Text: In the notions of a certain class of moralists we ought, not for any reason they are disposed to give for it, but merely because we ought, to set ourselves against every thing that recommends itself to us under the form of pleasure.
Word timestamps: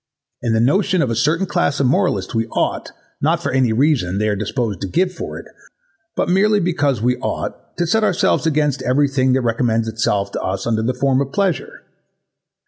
In 0.41 0.53
the 0.53 0.59
notions 0.59 1.03
of 1.03 1.11
a 1.11 1.15
certain 1.15 1.45
class 1.45 1.79
of 1.79 1.85
moralists 1.85 2.33
we 2.33 2.47
ought, 2.47 2.91
not 3.21 3.39
for 3.39 3.51
any 3.51 3.71
reason 3.71 4.17
they 4.17 4.29
are 4.29 4.35
disposed 4.35 4.81
to 4.81 4.87
give 4.87 5.13
for 5.13 5.37
it, 5.37 5.45
but 6.15 6.27
merely 6.27 6.59
because 6.59 7.03
we 7.03 7.17
ought, 7.19 7.77
to 7.77 7.85
set 7.85 8.03
ourselves 8.03 8.47
against 8.47 8.81
every 8.81 9.07
thing 9.07 9.33
that 9.33 9.41
recommends 9.41 9.87
itself 9.87 10.31
to 10.31 10.41
us 10.41 10.65
under 10.65 10.81
the 10.81 10.95
form 10.95 11.21
of 11.21 11.31
pleasure. 11.31 11.83